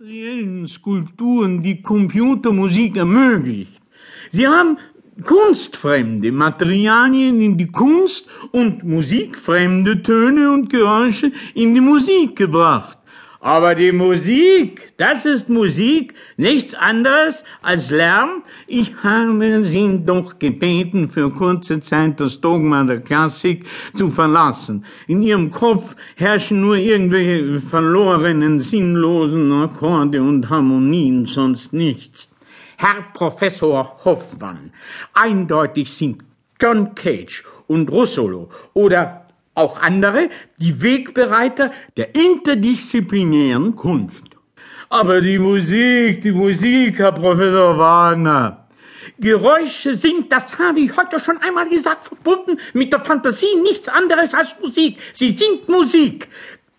industriellen 0.00 0.66
Skulpturen 0.66 1.60
die 1.60 1.82
Computermusik 1.82 2.96
ermöglicht. 2.96 3.82
Sie 4.30 4.48
haben 4.48 4.78
kunstfremde 5.22 6.32
Materialien 6.32 7.38
in 7.42 7.58
die 7.58 7.66
Kunst 7.66 8.26
und 8.50 8.82
musikfremde 8.82 10.02
Töne 10.02 10.52
und 10.52 10.70
Geräusche 10.70 11.32
in 11.52 11.74
die 11.74 11.82
Musik 11.82 12.34
gebracht. 12.36 12.96
Aber 13.42 13.74
die 13.74 13.90
Musik, 13.90 14.92
das 14.98 15.24
ist 15.24 15.48
Musik, 15.48 16.12
nichts 16.36 16.74
anderes 16.74 17.42
als 17.62 17.88
Lärm. 17.88 18.42
Ich 18.66 18.92
habe 19.02 19.64
Sie 19.64 20.04
doch 20.04 20.38
gebeten, 20.38 21.08
für 21.08 21.30
kurze 21.30 21.80
Zeit 21.80 22.20
das 22.20 22.38
Dogma 22.42 22.84
der 22.84 23.00
Klassik 23.00 23.64
zu 23.94 24.10
verlassen. 24.10 24.84
In 25.06 25.22
Ihrem 25.22 25.50
Kopf 25.50 25.96
herrschen 26.16 26.60
nur 26.60 26.76
irgendwelche 26.76 27.62
verlorenen, 27.62 28.60
sinnlosen 28.60 29.50
Akkorde 29.54 30.20
und 30.20 30.50
Harmonien, 30.50 31.24
sonst 31.24 31.72
nichts. 31.72 32.28
Herr 32.76 33.04
Professor 33.14 34.00
Hoffmann, 34.04 34.70
eindeutig 35.14 35.90
sind 35.90 36.24
John 36.60 36.94
Cage 36.94 37.42
und 37.68 37.90
Russolo 37.90 38.50
oder 38.74 39.24
auch 39.54 39.80
andere 39.80 40.30
die 40.58 40.82
Wegbereiter 40.82 41.72
der 41.96 42.14
interdisziplinären 42.14 43.76
Kunst. 43.76 44.22
Aber 44.88 45.20
die 45.20 45.38
Musik, 45.38 46.22
die 46.22 46.32
Musik, 46.32 46.98
Herr 46.98 47.12
Professor 47.12 47.78
Wagner. 47.78 48.66
Geräusche 49.18 49.94
sind, 49.94 50.32
das 50.32 50.58
habe 50.58 50.80
ich 50.80 50.96
heute 50.96 51.20
schon 51.20 51.38
einmal 51.38 51.68
gesagt, 51.68 52.04
verbunden 52.04 52.58
mit 52.72 52.92
der 52.92 53.00
Fantasie 53.00 53.56
nichts 53.62 53.88
anderes 53.88 54.34
als 54.34 54.56
Musik. 54.60 54.98
Sie 55.12 55.30
sind 55.30 55.68
Musik. 55.68 56.28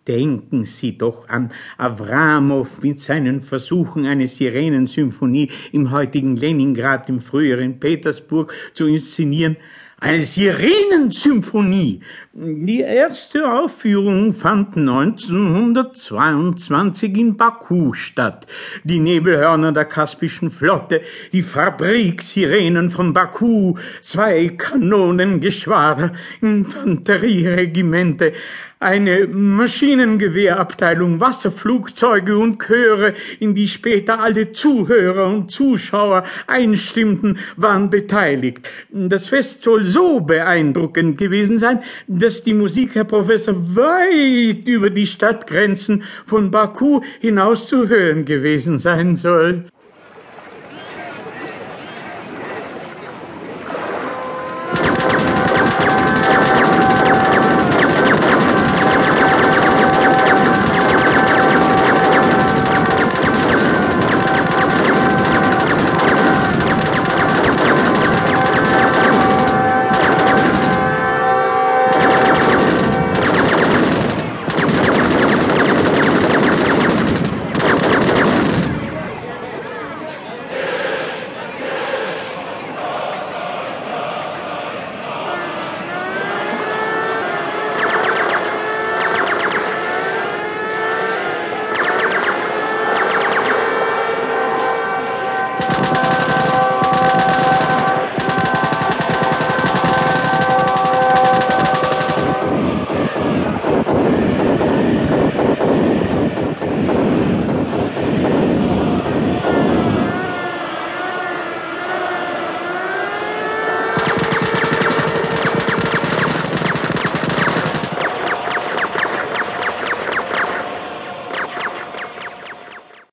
Denken 0.08 0.66
Sie 0.66 0.98
doch 0.98 1.30
an 1.30 1.52
Avramow 1.78 2.68
mit 2.82 3.00
seinen 3.00 3.44
Versuchen, 3.44 4.08
eine 4.08 4.26
Sirenensymphonie 4.26 5.52
im 5.72 5.92
heutigen 5.92 6.36
Leningrad, 6.36 7.08
im 7.08 7.22
früheren 7.22 7.80
Petersburg 7.80 8.54
zu 8.74 8.88
inszenieren. 8.88 9.58
Eine 10.04 10.24
Sirenensymphonie. 10.24 12.00
Die 12.34 12.80
erste 12.80 13.48
Aufführung 13.48 14.34
fand 14.34 14.76
1922 14.76 17.16
in 17.16 17.38
Baku 17.38 17.94
statt. 17.94 18.48
Die 18.84 18.98
Nebelhörner 18.98 19.72
der 19.72 19.86
Kaspischen 19.86 20.50
Flotte, 20.50 21.02
die 21.34 21.44
Fabriksirenen 21.44 22.90
von 22.90 23.14
Baku, 23.14 23.76
zwei 24.02 24.48
Kanonengeschwader, 24.48 26.14
Infanterieregimente, 26.42 28.34
eine 28.82 29.28
Maschinengewehrabteilung, 29.28 31.20
Wasserflugzeuge 31.20 32.38
und 32.38 32.60
Chöre, 32.60 33.14
in 33.40 33.54
die 33.54 33.68
später 33.68 34.20
alle 34.20 34.52
Zuhörer 34.52 35.28
und 35.28 35.52
Zuschauer 35.52 36.24
einstimmten, 36.48 37.38
waren 37.56 37.90
beteiligt. 37.92 38.68
Das 38.90 39.30
Fest 39.30 39.62
soll 39.62 39.86
so 39.86 40.20
beeindruckend 40.20 41.18
gewesen 41.18 41.60
sein, 41.60 41.82
dass 42.08 42.44
die 42.44 42.56
Musik, 42.56 42.96
Herr 42.96 43.06
Professor, 43.06 43.56
weit 43.76 44.68
über 44.68 44.90
die 44.90 45.08
Stadtgrenzen 45.08 46.04
von 46.26 46.50
Baku 46.50 47.02
hinaus 47.20 47.68
zu 47.68 47.88
hören 47.88 48.26
gewesen 48.26 48.80
sein 48.80 49.16
soll. 49.16 49.66